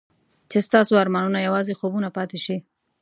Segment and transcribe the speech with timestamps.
[0.51, 2.57] چې ستاسو ارمانونه یوازې خوبونه پاتې شي.